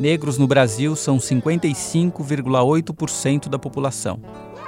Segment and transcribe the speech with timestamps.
[0.00, 4.18] Negros no Brasil são 55,8% da população.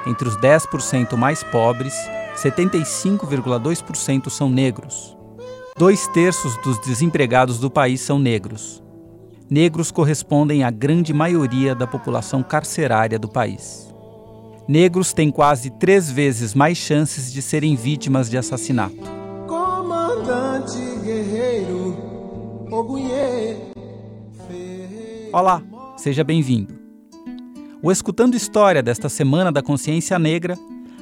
[0.06, 1.94] Entre os 10% mais pobres,
[2.36, 5.16] 75,2% são negros.
[5.74, 8.84] Dois terços dos desempregados do país são negros.
[9.48, 13.90] Negros correspondem à grande maioria da população carcerária do país.
[14.68, 18.98] Negros têm quase três vezes mais chances de serem vítimas de assassinato.
[19.48, 21.96] Comandante guerreiro,
[25.32, 25.62] Olá,
[25.96, 26.74] seja bem-vindo.
[27.82, 30.58] O Escutando História desta Semana da Consciência Negra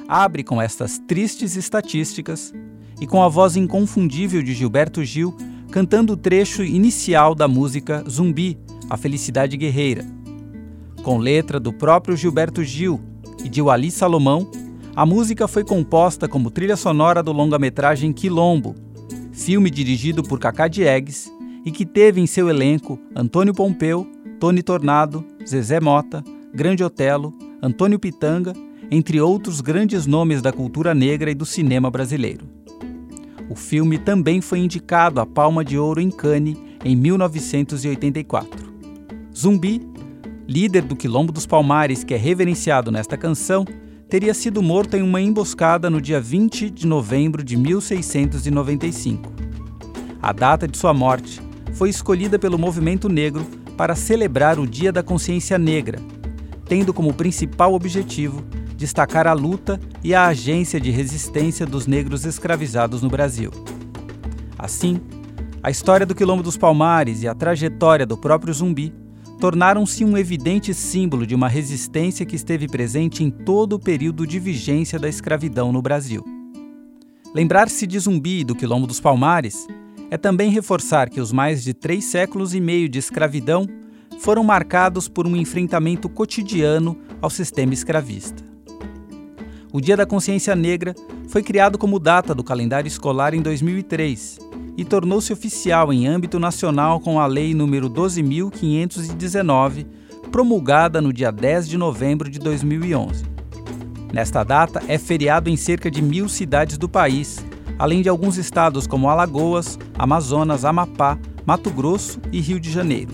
[0.07, 2.53] abre com estas tristes estatísticas
[3.01, 5.35] e com a voz inconfundível de Gilberto Gil
[5.69, 8.57] cantando o trecho inicial da música Zumbi,
[8.89, 10.05] a Felicidade Guerreira.
[11.03, 13.01] Com letra do próprio Gilberto Gil
[13.43, 14.49] e de Wali Salomão,
[14.95, 18.75] a música foi composta como trilha sonora do longa-metragem Quilombo,
[19.33, 21.29] filme dirigido por Cacá Diegues
[21.65, 24.07] e que teve em seu elenco Antônio Pompeu,
[24.39, 28.53] Tony Tornado, Zezé Mota, Grande Otelo, Antônio Pitanga,
[28.89, 32.45] entre outros grandes nomes da cultura negra e do cinema brasileiro.
[33.49, 38.71] O filme também foi indicado à Palma de Ouro em Cannes em 1984.
[39.35, 39.81] Zumbi,
[40.47, 43.65] líder do Quilombo dos Palmares que é reverenciado nesta canção,
[44.09, 49.31] teria sido morto em uma emboscada no dia 20 de novembro de 1695.
[50.21, 51.41] A data de sua morte
[51.81, 53.43] foi escolhida pelo movimento negro
[53.75, 55.97] para celebrar o Dia da Consciência Negra,
[56.65, 58.43] tendo como principal objetivo
[58.77, 63.49] destacar a luta e a agência de resistência dos negros escravizados no Brasil.
[64.59, 65.01] Assim,
[65.63, 68.93] a história do Quilombo dos Palmares e a trajetória do próprio Zumbi
[69.39, 74.37] tornaram-se um evidente símbolo de uma resistência que esteve presente em todo o período de
[74.37, 76.23] vigência da escravidão no Brasil.
[77.33, 79.65] Lembrar-se de Zumbi e do Quilombo dos Palmares
[80.11, 83.65] é também reforçar que os mais de três séculos e meio de escravidão
[84.19, 88.43] foram marcados por um enfrentamento cotidiano ao sistema escravista.
[89.71, 90.93] O Dia da Consciência Negra
[91.29, 94.37] foi criado como data do calendário escolar em 2003
[94.75, 99.85] e tornou-se oficial em âmbito nacional com a Lei nº 12.519,
[100.29, 103.23] promulgada no dia 10 de novembro de 2011.
[104.11, 107.45] Nesta data, é feriado em cerca de mil cidades do país,
[107.81, 113.11] além de alguns estados como Alagoas, Amazonas, Amapá, Mato Grosso e Rio de Janeiro.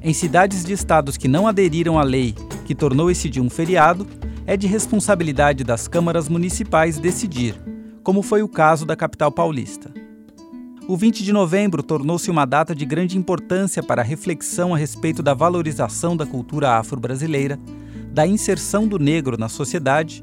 [0.00, 4.06] Em cidades de estados que não aderiram à lei que tornou esse dia um feriado,
[4.46, 7.54] é de responsabilidade das câmaras municipais decidir,
[8.02, 9.92] como foi o caso da capital paulista.
[10.88, 15.22] O 20 de novembro tornou-se uma data de grande importância para a reflexão a respeito
[15.22, 17.60] da valorização da cultura afro-brasileira,
[18.10, 20.22] da inserção do negro na sociedade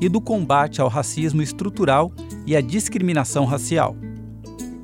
[0.00, 2.10] e do combate ao racismo estrutural
[2.50, 3.96] e à discriminação racial.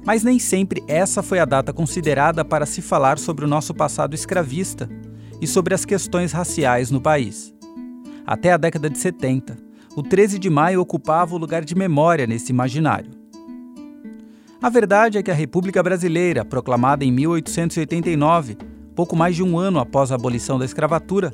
[0.05, 4.15] Mas nem sempre essa foi a data considerada para se falar sobre o nosso passado
[4.15, 4.89] escravista
[5.41, 7.53] e sobre as questões raciais no país.
[8.25, 9.59] Até a década de 70,
[9.97, 13.11] o 13 de maio ocupava o lugar de memória nesse imaginário.
[14.63, 18.57] A verdade é que a República Brasileira, proclamada em 1889,
[18.95, 21.33] pouco mais de um ano após a abolição da escravatura,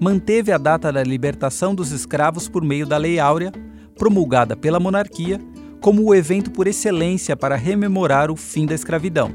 [0.00, 3.52] manteve a data da libertação dos escravos por meio da Lei Áurea,
[3.98, 5.40] promulgada pela monarquia,
[5.84, 9.32] como o evento por excelência para rememorar o fim da escravidão.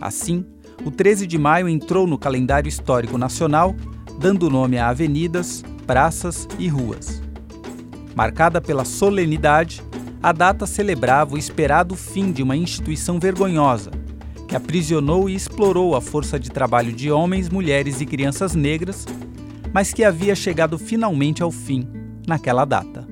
[0.00, 0.46] Assim,
[0.84, 3.74] o 13 de maio entrou no calendário histórico nacional,
[4.16, 7.20] dando nome a avenidas, praças e ruas.
[8.14, 9.82] Marcada pela solenidade,
[10.22, 13.90] a data celebrava o esperado fim de uma instituição vergonhosa,
[14.46, 19.04] que aprisionou e explorou a força de trabalho de homens, mulheres e crianças negras,
[19.72, 21.88] mas que havia chegado finalmente ao fim
[22.24, 23.05] naquela data.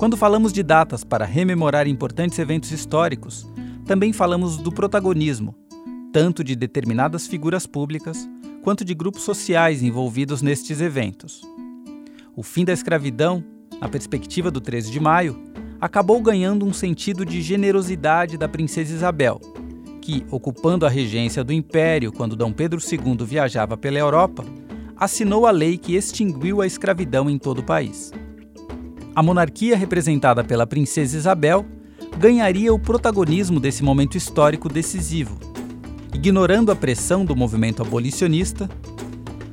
[0.00, 3.46] Quando falamos de datas para rememorar importantes eventos históricos,
[3.84, 5.54] também falamos do protagonismo,
[6.10, 8.26] tanto de determinadas figuras públicas
[8.62, 11.42] quanto de grupos sociais envolvidos nestes eventos.
[12.34, 13.44] O fim da escravidão,
[13.78, 15.38] na perspectiva do 13 de maio,
[15.78, 19.38] acabou ganhando um sentido de generosidade da princesa Isabel,
[20.00, 24.46] que, ocupando a regência do império quando Dom Pedro II viajava pela Europa,
[24.96, 28.10] assinou a lei que extinguiu a escravidão em todo o país.
[29.14, 31.66] A monarquia representada pela princesa Isabel
[32.18, 35.50] ganharia o protagonismo desse momento histórico decisivo
[36.14, 38.68] ignorando a pressão do movimento abolicionista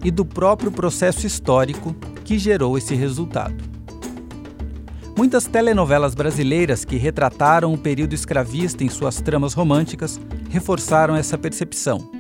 [0.03, 3.55] e do próprio processo histórico que gerou esse resultado.
[5.17, 10.19] Muitas telenovelas brasileiras que retrataram o período escravista em suas tramas românticas
[10.49, 12.16] reforçaram essa percepção.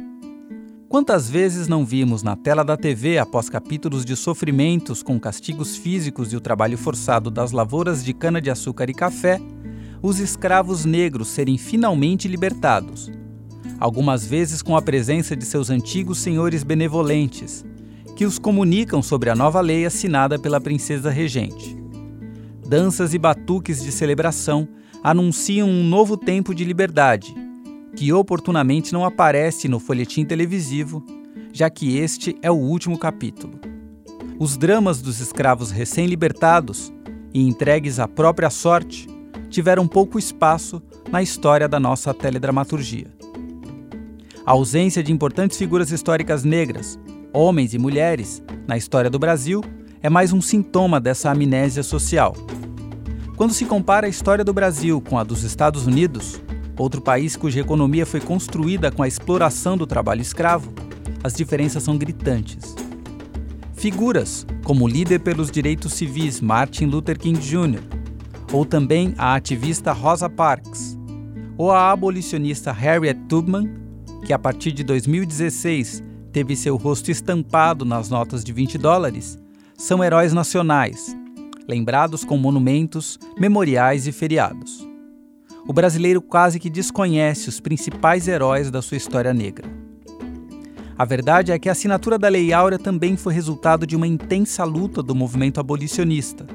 [0.89, 6.31] Quantas vezes não vimos na tela da TV, após capítulos de sofrimentos com castigos físicos
[6.31, 9.37] e o trabalho forçado das lavouras de cana-de-açúcar e café,
[10.01, 13.11] os escravos negros serem finalmente libertados,
[13.77, 17.65] algumas vezes com a presença de seus antigos senhores benevolentes,
[18.15, 21.77] que os comunicam sobre a nova lei assinada pela princesa regente.
[22.65, 24.65] Danças e batuques de celebração
[25.03, 27.35] anunciam um novo tempo de liberdade,
[27.97, 31.03] que oportunamente não aparece no folhetim televisivo,
[31.51, 33.59] já que este é o último capítulo.
[34.37, 36.93] Os dramas dos escravos recém-libertados
[37.33, 39.07] e entregues à própria sorte
[39.49, 40.79] tiveram pouco espaço
[41.09, 43.07] na história da nossa teledramaturgia.
[44.45, 46.99] A ausência de importantes figuras históricas negras,
[47.33, 49.63] homens e mulheres, na história do Brasil
[50.03, 52.35] é mais um sintoma dessa amnésia social.
[53.35, 56.39] Quando se compara a história do Brasil com a dos Estados Unidos,
[56.77, 60.71] outro país cuja economia foi construída com a exploração do trabalho escravo,
[61.23, 62.75] as diferenças são gritantes.
[63.73, 67.81] Figuras como o líder pelos direitos civis Martin Luther King Jr.,
[68.51, 70.97] ou também a ativista Rosa Parks,
[71.57, 73.69] ou a abolicionista Harriet Tubman,
[74.25, 79.37] que a partir de 2016 teve seu rosto estampado nas notas de 20 dólares,
[79.75, 81.15] são heróis nacionais,
[81.67, 84.86] lembrados com monumentos, memoriais e feriados.
[85.67, 89.67] O brasileiro quase que desconhece os principais heróis da sua história negra.
[90.97, 94.63] A verdade é que a assinatura da Lei Áurea também foi resultado de uma intensa
[94.63, 96.47] luta do movimento abolicionista,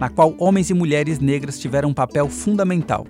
[0.00, 3.06] na qual homens e mulheres negras tiveram um papel fundamental.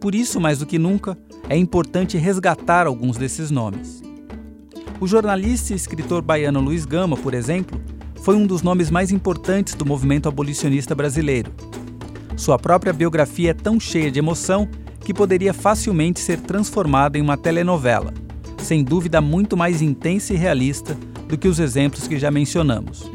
[0.00, 1.16] Por isso, mais do que nunca,
[1.48, 4.02] é importante resgatar alguns desses nomes.
[5.00, 7.80] O jornalista e escritor baiano Luiz Gama, por exemplo,
[8.16, 11.52] foi um dos nomes mais importantes do movimento abolicionista brasileiro.
[12.36, 14.68] Sua própria biografia é tão cheia de emoção
[15.00, 18.12] que poderia facilmente ser transformada em uma telenovela
[18.64, 20.96] sem dúvida muito mais intensa e realista
[21.28, 23.10] do que os exemplos que já mencionamos.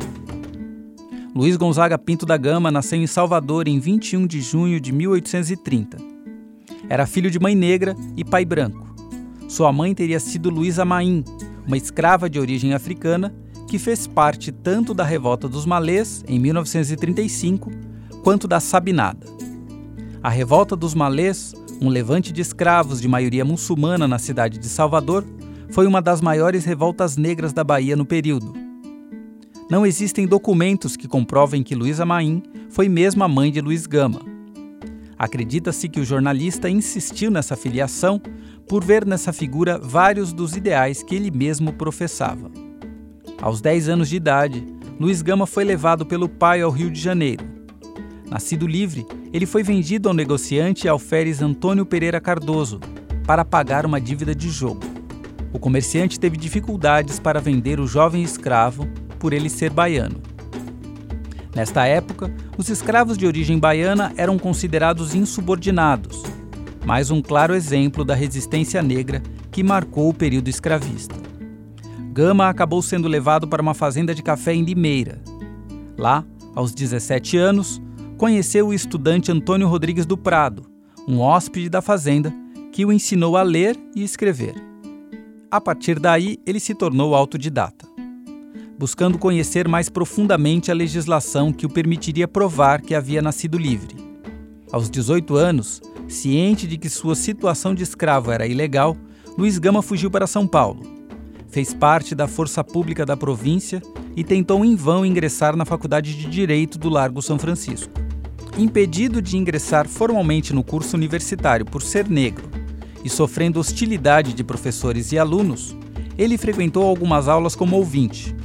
[1.36, 5.98] Luiz Gonzaga Pinto da Gama nasceu em Salvador em 21 de junho de 1830.
[6.88, 8.88] Era filho de mãe negra e pai branco.
[9.48, 11.24] Sua mãe teria sido Luísa Maim,
[11.66, 13.34] uma escrava de origem africana
[13.68, 17.72] que fez parte tanto da revolta dos Malês, em 1935,
[18.24, 19.28] quanto da Sabinada.
[20.22, 25.26] A revolta dos Malês, um levante de escravos de maioria muçulmana na cidade de Salvador,
[25.72, 28.54] foi uma das maiores revoltas negras da Bahia no período.
[29.70, 34.20] Não existem documentos que comprovem que Luísa Maim foi mesmo a mãe de Luiz Gama.
[35.18, 38.22] Acredita-se que o jornalista insistiu nessa filiação
[38.68, 42.50] por ver nessa figura vários dos ideais que ele mesmo professava.
[43.42, 44.66] Aos 10 anos de idade,
[45.00, 47.59] Luiz Gama foi levado pelo pai ao Rio de Janeiro.
[48.30, 52.80] Nascido livre, ele foi vendido ao negociante alferes Antônio Pereira Cardoso
[53.26, 54.82] para pagar uma dívida de jogo.
[55.52, 58.88] O comerciante teve dificuldades para vender o jovem escravo
[59.18, 60.22] por ele ser baiano.
[61.56, 66.22] Nesta época, os escravos de origem baiana eram considerados insubordinados,
[66.86, 71.16] mais um claro exemplo da resistência negra que marcou o período escravista.
[72.14, 75.20] Gama acabou sendo levado para uma fazenda de café em Limeira.
[75.98, 76.24] Lá,
[76.56, 77.82] aos 17 anos,
[78.20, 80.66] conheceu o estudante Antônio Rodrigues do Prado,
[81.08, 82.34] um hóspede da fazenda,
[82.70, 84.56] que o ensinou a ler e escrever.
[85.50, 87.88] A partir daí, ele se tornou autodidata,
[88.78, 93.96] buscando conhecer mais profundamente a legislação que o permitiria provar que havia nascido livre.
[94.70, 98.98] Aos 18 anos, ciente de que sua situação de escravo era ilegal,
[99.38, 100.82] Luiz Gama fugiu para São Paulo.
[101.48, 103.82] Fez parte da força pública da província
[104.14, 108.09] e tentou em vão ingressar na Faculdade de Direito do Largo São Francisco.
[108.60, 112.44] Impedido de ingressar formalmente no curso universitário por ser negro
[113.06, 115.74] e sofrendo hostilidade de professores e alunos,
[116.18, 118.36] ele frequentou algumas aulas como ouvinte.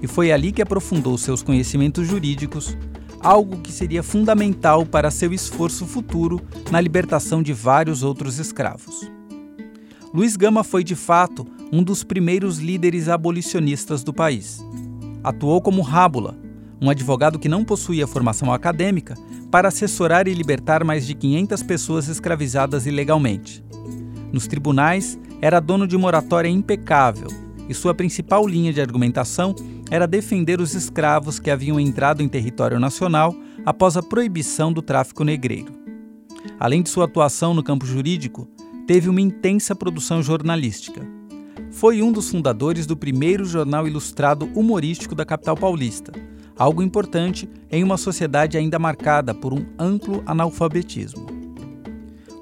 [0.00, 2.78] E foi ali que aprofundou seus conhecimentos jurídicos,
[3.18, 9.10] algo que seria fundamental para seu esforço futuro na libertação de vários outros escravos.
[10.14, 14.64] Luiz Gama foi, de fato, um dos primeiros líderes abolicionistas do país.
[15.24, 16.38] Atuou como rábula,
[16.80, 19.14] um advogado que não possuía formação acadêmica,
[19.50, 23.64] para assessorar e libertar mais de 500 pessoas escravizadas ilegalmente.
[24.32, 27.28] Nos tribunais, era dono de uma oratória impecável
[27.68, 29.54] e sua principal linha de argumentação
[29.90, 35.24] era defender os escravos que haviam entrado em território nacional após a proibição do tráfico
[35.24, 35.72] negreiro.
[36.58, 38.48] Além de sua atuação no campo jurídico,
[38.86, 41.06] teve uma intensa produção jornalística.
[41.70, 46.12] Foi um dos fundadores do primeiro jornal ilustrado humorístico da capital paulista,
[46.58, 51.26] algo importante em uma sociedade ainda marcada por um amplo analfabetismo.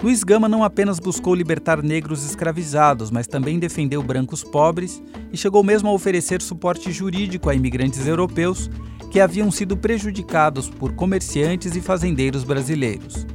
[0.02, 5.64] Luiz Gama não apenas buscou libertar negros escravizados, mas também defendeu brancos pobres e chegou
[5.64, 8.70] mesmo a oferecer suporte jurídico a imigrantes europeus
[9.10, 13.26] que haviam sido prejudicados por comerciantes e fazendeiros brasileiros.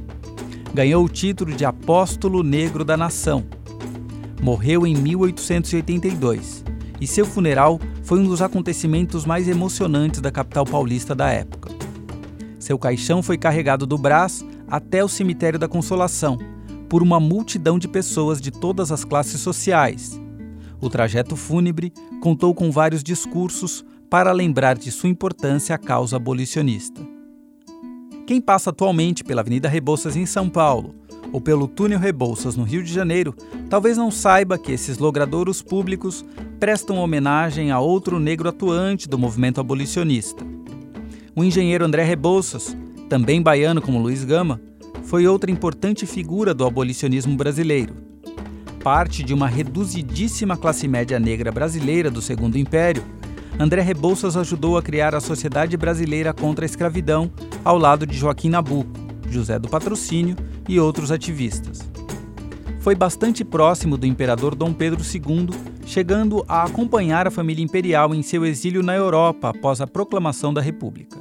[0.72, 3.44] Ganhou o título de Apóstolo Negro da Nação.
[4.40, 6.64] morreu em 1882
[7.00, 11.70] e seu funeral foi um dos acontecimentos mais emocionantes da capital paulista da época.
[12.58, 16.38] Seu caixão foi carregado do Brás até o cemitério da Consolação
[16.88, 20.20] por uma multidão de pessoas de todas as classes sociais.
[20.80, 27.00] O trajeto fúnebre contou com vários discursos para lembrar de sua importância à causa abolicionista.
[28.26, 30.94] Quem passa atualmente pela Avenida Rebouças em São Paulo
[31.32, 33.34] ou pelo Túnel Rebouças no Rio de Janeiro,
[33.70, 36.24] talvez não saiba que esses logradouros públicos
[36.60, 40.44] prestam homenagem a outro negro atuante do movimento abolicionista.
[41.34, 42.76] O engenheiro André Rebouças,
[43.08, 44.60] também baiano como Luiz Gama,
[45.04, 47.94] foi outra importante figura do abolicionismo brasileiro.
[48.84, 53.02] Parte de uma reduzidíssima classe média negra brasileira do Segundo Império,
[53.58, 57.30] André Rebouças ajudou a criar a Sociedade Brasileira contra a Escravidão
[57.64, 59.01] ao lado de Joaquim Nabuco,
[59.32, 60.36] José do Patrocínio
[60.68, 61.80] e outros ativistas.
[62.80, 65.50] Foi bastante próximo do imperador Dom Pedro II,
[65.86, 70.60] chegando a acompanhar a família imperial em seu exílio na Europa após a proclamação da
[70.60, 71.18] República.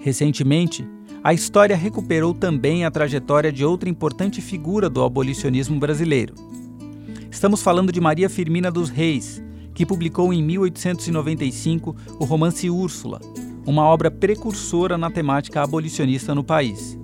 [0.00, 0.88] Recentemente,
[1.22, 6.34] a história recuperou também a trajetória de outra importante figura do abolicionismo brasileiro.
[7.30, 9.42] Estamos falando de Maria Firmina dos Reis,
[9.74, 13.20] que publicou em 1895 o romance Úrsula,
[13.68, 16.98] uma obra precursora na temática abolicionista no país.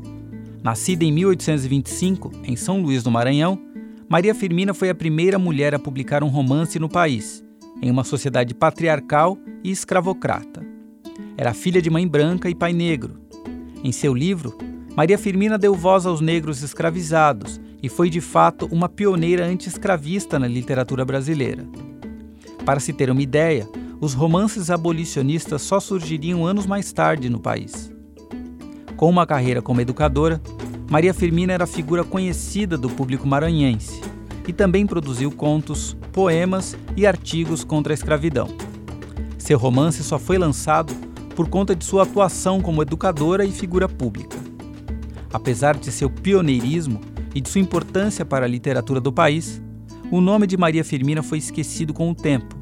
[0.62, 3.58] Nascida em 1825, em São Luís do Maranhão,
[4.08, 7.44] Maria Firmina foi a primeira mulher a publicar um romance no país,
[7.82, 10.64] em uma sociedade patriarcal e escravocrata.
[11.36, 13.20] Era filha de mãe branca e pai negro.
[13.82, 14.56] Em seu livro,
[14.96, 20.48] Maria Firmina deu voz aos negros escravizados e foi de fato uma pioneira anti-escravista na
[20.48, 21.66] literatura brasileira.
[22.64, 23.68] Para se ter uma ideia,
[24.00, 27.92] os romances abolicionistas só surgiriam anos mais tarde no país.
[28.96, 30.40] Com uma carreira como educadora,
[30.90, 34.00] Maria Firmina era figura conhecida do público maranhense
[34.46, 38.48] e também produziu contos, poemas e artigos contra a escravidão.
[39.38, 40.94] Seu romance só foi lançado
[41.34, 44.38] por conta de sua atuação como educadora e figura pública.
[45.32, 47.00] Apesar de seu pioneirismo
[47.34, 49.60] e de sua importância para a literatura do país,
[50.10, 52.54] o nome de Maria Firmina foi esquecido com o tempo,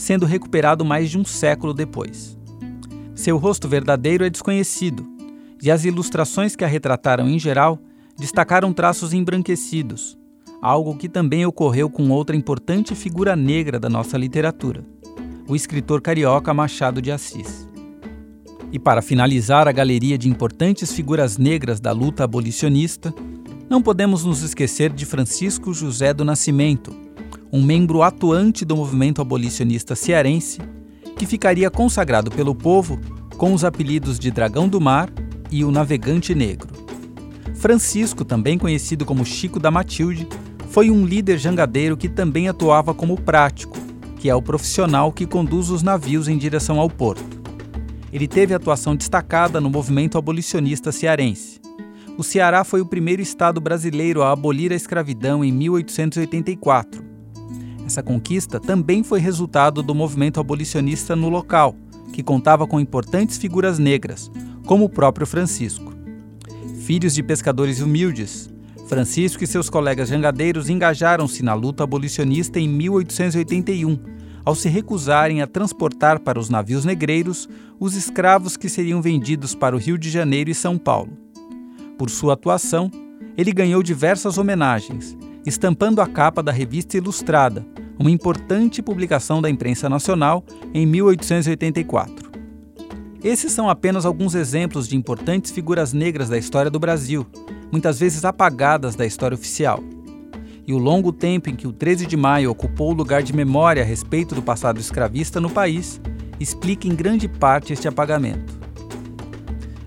[0.00, 2.38] sendo recuperado mais de um século depois.
[3.14, 5.06] Seu rosto verdadeiro é desconhecido,
[5.62, 7.78] e as ilustrações que a retrataram em geral
[8.18, 10.18] destacaram traços embranquecidos,
[10.62, 14.82] algo que também ocorreu com outra importante figura negra da nossa literatura,
[15.46, 17.68] o escritor carioca Machado de Assis.
[18.72, 23.12] E para finalizar a galeria de importantes figuras negras da luta abolicionista,
[23.68, 27.09] não podemos nos esquecer de Francisco José do Nascimento,
[27.52, 30.60] um membro atuante do movimento abolicionista cearense,
[31.16, 32.98] que ficaria consagrado pelo povo
[33.36, 35.10] com os apelidos de Dragão do Mar
[35.50, 36.68] e o Navegante Negro.
[37.56, 40.28] Francisco, também conhecido como Chico da Matilde,
[40.68, 43.76] foi um líder jangadeiro que também atuava como prático,
[44.16, 47.40] que é o profissional que conduz os navios em direção ao porto.
[48.12, 51.60] Ele teve atuação destacada no movimento abolicionista cearense.
[52.16, 57.09] O Ceará foi o primeiro estado brasileiro a abolir a escravidão em 1884.
[57.90, 61.74] Essa conquista também foi resultado do movimento abolicionista no local,
[62.12, 64.30] que contava com importantes figuras negras,
[64.64, 65.92] como o próprio Francisco.
[66.82, 68.48] Filhos de pescadores humildes,
[68.86, 73.98] Francisco e seus colegas jangadeiros engajaram-se na luta abolicionista em 1881,
[74.44, 77.48] ao se recusarem a transportar para os navios negreiros
[77.80, 81.10] os escravos que seriam vendidos para o Rio de Janeiro e São Paulo.
[81.98, 82.88] Por sua atuação,
[83.36, 85.16] ele ganhou diversas homenagens,
[85.46, 87.66] estampando a capa da Revista Ilustrada,
[87.98, 92.30] uma importante publicação da imprensa nacional, em 1884.
[93.22, 97.26] Esses são apenas alguns exemplos de importantes figuras negras da história do Brasil,
[97.70, 99.80] muitas vezes apagadas da história oficial.
[100.66, 103.82] E o longo tempo em que o 13 de maio ocupou o lugar de memória
[103.82, 106.00] a respeito do passado escravista no país
[106.38, 108.58] explica em grande parte este apagamento.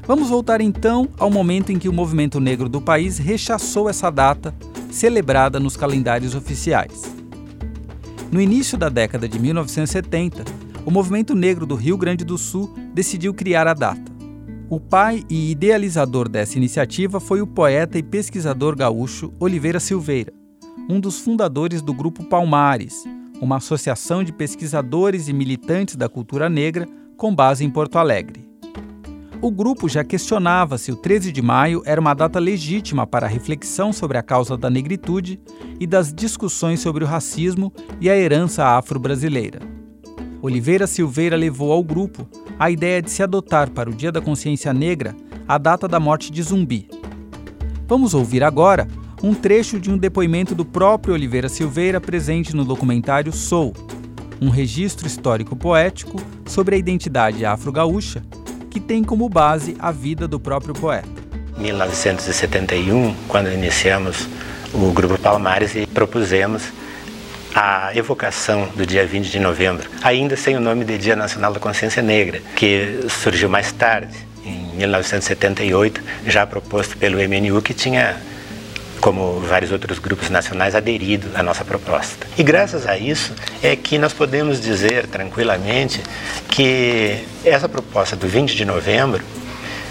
[0.05, 4.53] Vamos voltar então ao momento em que o movimento negro do país rechaçou essa data,
[4.93, 7.03] celebrada nos calendários oficiais.
[8.31, 10.43] No início da década de 1970,
[10.85, 14.11] o movimento negro do Rio Grande do Sul decidiu criar a data.
[14.69, 20.31] O pai e idealizador dessa iniciativa foi o poeta e pesquisador gaúcho Oliveira Silveira,
[20.87, 23.03] um dos fundadores do Grupo Palmares,
[23.41, 28.52] uma associação de pesquisadores e militantes da cultura negra com base em Porto Alegre.
[29.43, 33.29] O grupo já questionava se o 13 de maio era uma data legítima para a
[33.29, 35.37] reflexão sobre a causa da negritude
[35.81, 39.59] e das discussões sobre o racismo e a herança afro-brasileira.
[40.41, 42.25] Oliveira Silveira levou ao grupo
[42.57, 45.13] a ideia de se adotar para o Dia da Consciência Negra
[45.45, 46.87] a data da morte de Zumbi.
[47.85, 48.87] Vamos ouvir agora
[49.21, 53.73] um trecho de um depoimento do próprio Oliveira Silveira presente no documentário Sou,
[54.41, 58.23] um registro histórico poético sobre a identidade afro-gaúcha
[58.73, 61.07] que tem como base a vida do próprio poeta.
[61.59, 64.27] 1971, quando iniciamos
[64.73, 66.63] o Grupo Palmares e propusemos
[67.53, 71.59] a evocação do dia 20 de novembro, ainda sem o nome de Dia Nacional da
[71.59, 78.17] Consciência Negra, que surgiu mais tarde, em 1978, já proposto pelo MNU, que tinha
[79.03, 82.25] como vários outros grupos nacionais, aderido à nossa proposta.
[82.37, 86.01] E graças a isso é que nós podemos dizer tranquilamente
[86.47, 89.21] que essa proposta do 20 de novembro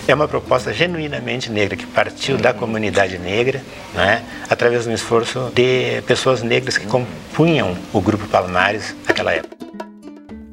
[0.09, 6.01] é uma proposta genuinamente negra que partiu da comunidade negra, né, através um esforço de
[6.07, 9.55] pessoas negras que compunham o grupo Palmares naquela época.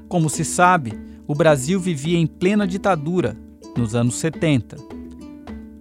[0.09, 3.37] Como se sabe, o Brasil vivia em plena ditadura
[3.77, 4.98] nos anos 70.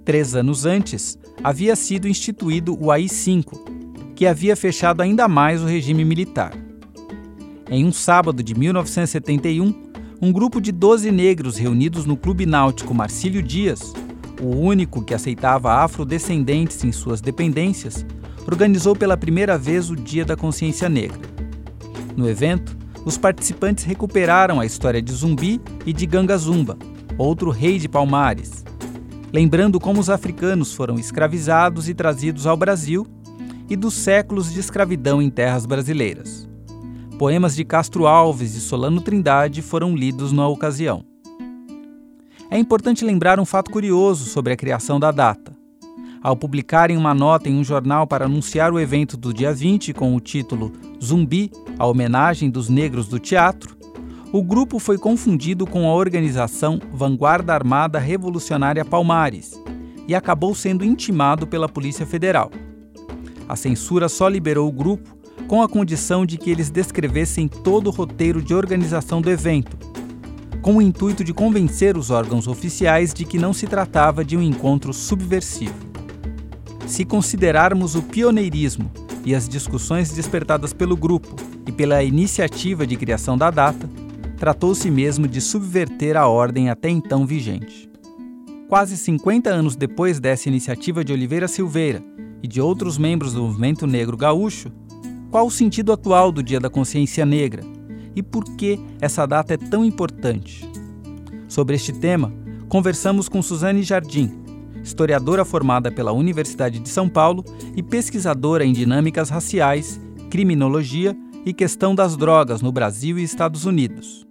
[0.08, 6.02] Três anos antes, havia sido instituído o AI-5, que havia fechado ainda mais o regime
[6.02, 6.54] militar.
[7.70, 9.74] Em um sábado de 1971,
[10.22, 13.92] um grupo de 12 negros reunidos no Clube Náutico Marcílio Dias,
[14.40, 18.06] o único que aceitava afrodescendentes em suas dependências,
[18.50, 21.20] organizou pela primeira vez o Dia da Consciência Negra.
[22.16, 22.74] No evento,
[23.04, 26.78] os participantes recuperaram a história de Zumbi e de Ganga Zumba,
[27.18, 28.64] outro rei de Palmares,
[29.32, 33.06] lembrando como os africanos foram escravizados e trazidos ao Brasil
[33.68, 36.48] e dos séculos de escravidão em terras brasileiras.
[37.18, 41.04] Poemas de Castro Alves e Solano Trindade foram lidos na ocasião.
[42.50, 45.52] É importante lembrar um fato curioso sobre a criação da data.
[46.22, 50.16] Ao publicarem uma nota em um jornal para anunciar o evento do dia 20 com
[50.16, 53.76] o título Zumbi, a homenagem dos negros do teatro,
[54.30, 59.58] o grupo foi confundido com a organização Vanguarda Armada Revolucionária Palmares
[60.06, 62.50] e acabou sendo intimado pela Polícia Federal.
[63.48, 65.16] A censura só liberou o grupo
[65.46, 69.78] com a condição de que eles descrevessem todo o roteiro de organização do evento,
[70.60, 74.42] com o intuito de convencer os órgãos oficiais de que não se tratava de um
[74.42, 75.88] encontro subversivo.
[76.86, 78.90] Se considerarmos o pioneirismo
[79.24, 81.34] e as discussões despertadas pelo grupo
[81.66, 83.88] e pela iniciativa de criação da data,
[84.38, 87.90] tratou-se mesmo de subverter a ordem até então vigente.
[88.68, 92.02] Quase 50 anos depois dessa iniciativa de Oliveira Silveira
[92.42, 94.70] e de outros membros do movimento negro gaúcho,
[95.30, 97.62] qual o sentido atual do Dia da Consciência Negra
[98.14, 100.68] e por que essa data é tão importante?
[101.48, 102.32] Sobre este tema,
[102.68, 104.38] conversamos com Suzane Jardim,
[104.82, 111.94] historiadora formada pela Universidade de São Paulo e pesquisadora em dinâmicas raciais, criminologia e questão
[111.94, 114.27] das drogas no Brasil e Estados Unidos.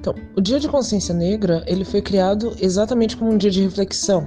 [0.00, 4.26] Então, o Dia de Consciência Negra ele foi criado exatamente como um dia de reflexão,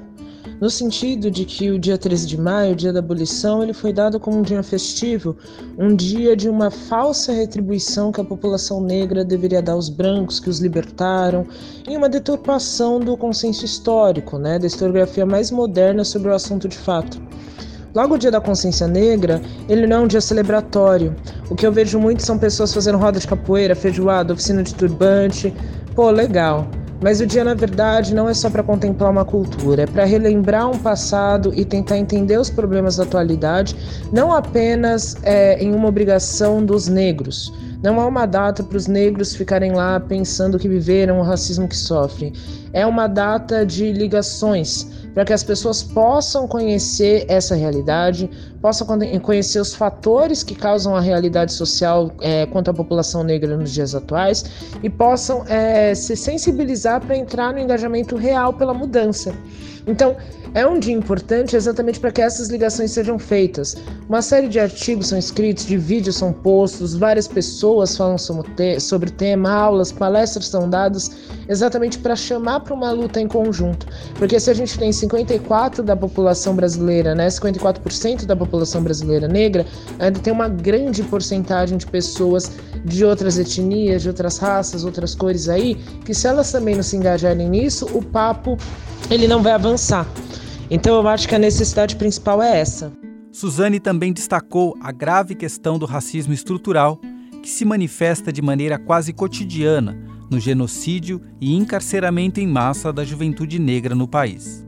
[0.62, 3.92] no sentido de que o dia 13 de maio, o dia da abolição, ele foi
[3.92, 5.36] dado como um dia festivo,
[5.76, 10.48] um dia de uma falsa retribuição que a população negra deveria dar aos brancos que
[10.48, 11.44] os libertaram,
[11.90, 16.78] e uma deturpação do consenso histórico, né, da historiografia mais moderna sobre o assunto de
[16.78, 17.20] fato.
[17.96, 21.16] Logo o dia da consciência negra, ele não é um dia celebratório.
[21.50, 25.54] O que eu vejo muito são pessoas fazendo roda de capoeira, feijoada, oficina de turbante.
[25.96, 26.68] Pô, legal.
[27.04, 30.72] Mas o dia, na verdade, não é só para contemplar uma cultura, é para relembrar
[30.72, 33.76] um passado e tentar entender os problemas da atualidade,
[34.12, 37.54] não apenas é, em uma obrigação dos negros.
[37.84, 41.76] Não há uma data para os negros ficarem lá pensando que viveram o racismo que
[41.76, 42.32] sofrem.
[42.72, 48.30] É uma data de ligações para que as pessoas possam conhecer essa realidade,
[48.62, 48.88] possam
[49.22, 53.94] conhecer os fatores que causam a realidade social é, quanto à população negra nos dias
[53.94, 54.46] atuais
[54.82, 59.34] e possam é, se sensibilizar para entrar no engajamento real pela mudança.
[59.86, 60.16] Então,
[60.54, 63.76] é um dia importante exatamente para que essas ligações sejam feitas.
[64.08, 69.14] Uma série de artigos são escritos, de vídeos são postos, várias pessoas falam sobre o
[69.14, 71.12] tema, aulas, palestras são dadas,
[71.50, 73.88] exatamente para chamar para uma luta em conjunto.
[74.16, 79.66] Porque se a gente tem 54% da população brasileira, né, 54% da população brasileira negra,
[80.00, 82.52] ainda tem uma grande porcentagem de pessoas
[82.84, 86.96] de outras etnias, de outras raças, outras cores aí, que se elas também não se
[86.98, 88.58] engajarem nisso, o papo
[89.10, 90.08] ele não vai avançar.
[90.70, 92.92] Então eu acho que a necessidade principal é essa.
[93.32, 97.00] Suzane também destacou a grave questão do racismo estrutural,
[97.42, 99.98] que se manifesta de maneira quase cotidiana
[100.30, 104.66] no genocídio e encarceramento em massa da juventude negra no país.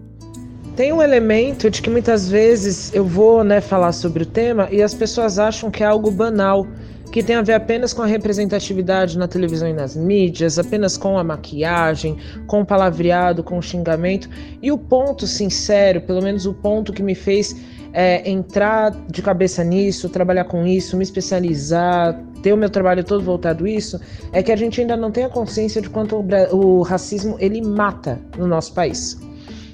[0.76, 4.82] Tem um elemento de que muitas vezes eu vou né, falar sobre o tema e
[4.84, 6.68] as pessoas acham que é algo banal
[7.14, 11.18] que tem a ver apenas com a representatividade na televisão e nas mídias, apenas com
[11.18, 14.30] a maquiagem, com o palavreado, com o xingamento.
[14.62, 17.56] E o ponto sincero, pelo menos o ponto que me fez
[17.94, 23.24] é, entrar de cabeça nisso, trabalhar com isso, me especializar, ter o meu trabalho todo
[23.24, 23.98] voltado a isso,
[24.34, 27.62] é que a gente ainda não tem a consciência de quanto o, o racismo ele
[27.62, 29.18] mata no nosso país.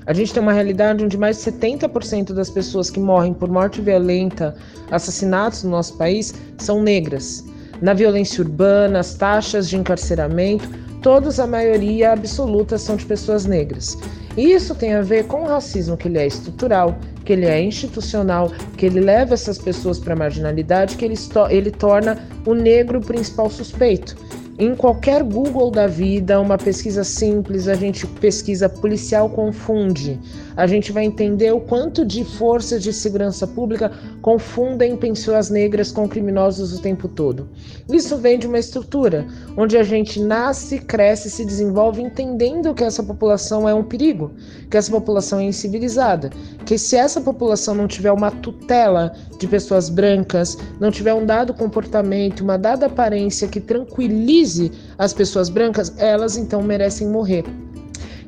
[0.05, 3.81] A gente tem uma realidade onde mais de 70% das pessoas que morrem por morte
[3.81, 4.55] violenta,
[4.89, 7.43] assassinatos no nosso país, são negras.
[7.81, 10.67] Na violência urbana, as taxas de encarceramento,
[11.01, 13.97] todos a maioria absoluta são de pessoas negras.
[14.35, 17.61] E isso tem a ver com o racismo que ele é estrutural, que ele é
[17.61, 21.15] institucional, que ele leva essas pessoas para a marginalidade, que ele,
[21.49, 24.15] ele torna o negro o principal suspeito.
[24.61, 30.19] Em qualquer Google da vida, uma pesquisa simples, a gente pesquisa policial confunde.
[30.61, 36.07] A gente vai entender o quanto de forças de segurança pública confundem pessoas negras com
[36.07, 37.49] criminosos o tempo todo.
[37.91, 39.25] Isso vem de uma estrutura
[39.57, 44.33] onde a gente nasce, cresce, se desenvolve entendendo que essa população é um perigo,
[44.69, 46.29] que essa população é incivilizada,
[46.63, 51.55] que se essa população não tiver uma tutela de pessoas brancas, não tiver um dado
[51.55, 57.45] comportamento, uma dada aparência que tranquilize as pessoas brancas, elas então merecem morrer.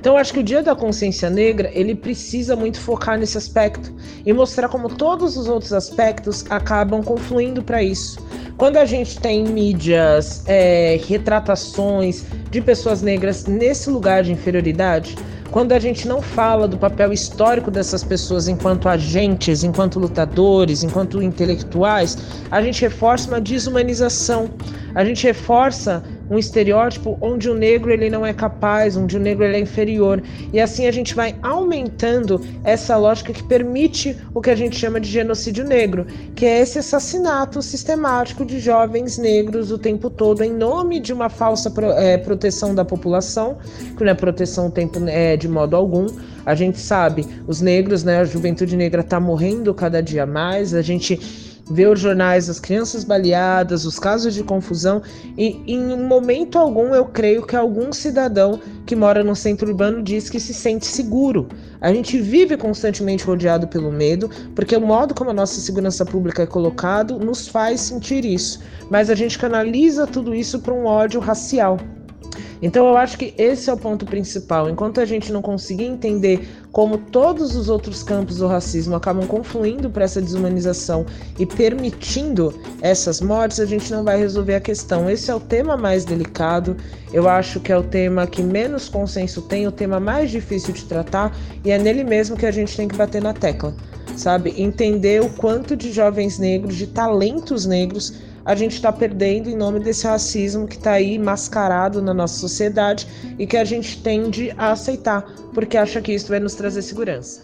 [0.03, 3.89] Então, acho que o Dia da Consciência Negra ele precisa muito focar nesse aspecto
[4.25, 8.19] e mostrar como todos os outros aspectos acabam confluindo para isso.
[8.57, 15.15] Quando a gente tem mídias, é, retratações de pessoas negras nesse lugar de inferioridade,
[15.51, 21.23] quando a gente não fala do papel histórico dessas pessoas enquanto agentes, enquanto lutadores, enquanto
[21.23, 22.17] intelectuais,
[22.51, 24.49] a gente reforça uma desumanização,
[24.93, 29.43] a gente reforça um estereótipo onde o negro ele não é capaz, onde o negro
[29.43, 30.21] ele é inferior.
[30.51, 34.99] E assim a gente vai aumentando essa lógica que permite o que a gente chama
[34.99, 36.05] de genocídio negro,
[36.35, 41.29] que é esse assassinato sistemático de jovens negros o tempo todo em nome de uma
[41.29, 43.57] falsa pro, é, proteção da população,
[43.97, 46.07] que não é proteção tempo, é, de modo algum.
[46.45, 50.81] A gente sabe, os negros, né, a juventude negra está morrendo cada dia mais, a
[50.81, 55.01] gente ver os jornais das crianças baleadas, os casos de confusão,
[55.37, 60.29] e em momento algum eu creio que algum cidadão que mora no centro urbano diz
[60.29, 61.47] que se sente seguro.
[61.79, 66.43] A gente vive constantemente rodeado pelo medo, porque o modo como a nossa segurança pública
[66.43, 71.19] é colocado nos faz sentir isso, mas a gente canaliza tudo isso para um ódio
[71.19, 71.77] racial.
[72.61, 74.69] Então eu acho que esse é o ponto principal.
[74.69, 79.91] Enquanto a gente não conseguir entender como todos os outros campos do racismo acabam confluindo
[79.91, 81.05] para essa desumanização
[81.37, 85.07] e permitindo essas mortes, a gente não vai resolver a questão.
[85.07, 86.75] Esse é o tema mais delicado.
[87.13, 90.85] Eu acho que é o tema que menos consenso tem, o tema mais difícil de
[90.85, 93.75] tratar e é nele mesmo que a gente tem que bater na tecla,
[94.17, 94.59] sabe?
[94.59, 99.79] Entender o quanto de jovens negros, de talentos negros a gente está perdendo em nome
[99.79, 103.07] desse racismo que está aí mascarado na nossa sociedade
[103.39, 105.21] e que a gente tende a aceitar,
[105.53, 107.41] porque acha que isso vai nos trazer segurança.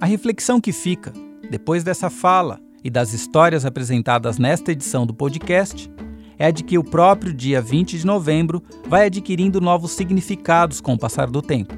[0.00, 1.12] A reflexão que fica,
[1.50, 5.90] depois dessa fala e das histórias apresentadas nesta edição do podcast,
[6.36, 10.94] é a de que o próprio dia 20 de novembro vai adquirindo novos significados com
[10.94, 11.74] o passar do tempo.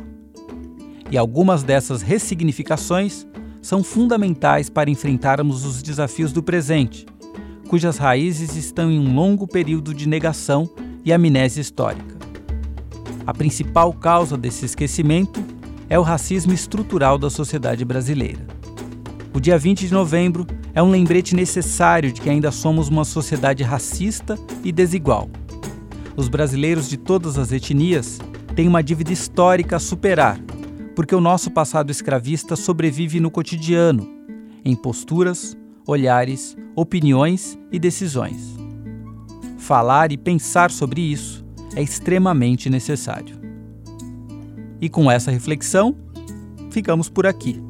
[1.11, 3.27] E algumas dessas ressignificações
[3.61, 7.07] são fundamentais para enfrentarmos os desafios do presente
[7.67, 10.71] cujas raízes estão em um longo período de negação
[11.05, 12.17] e amnésia histórica.
[13.27, 15.45] A principal causa desse esquecimento
[15.89, 18.47] é o racismo estrutural da sociedade brasileira.
[19.35, 23.63] O dia 20 de novembro é um lembrete necessário de que ainda somos uma sociedade
[23.63, 25.29] racista e desigual.
[26.17, 28.19] Os brasileiros de todas as etnias
[28.55, 30.41] têm uma dívida histórica a superar,
[30.95, 34.09] porque o nosso passado escravista sobrevive no cotidiano,
[34.65, 38.57] em posturas, olhares, opiniões e decisões.
[39.59, 41.45] Falar e pensar sobre isso
[41.75, 43.37] é extremamente necessário.
[44.81, 45.97] E com essa reflexão,
[46.71, 47.63] ficamos por aqui.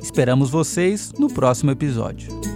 [0.00, 2.53] Esperamos vocês no próximo episódio.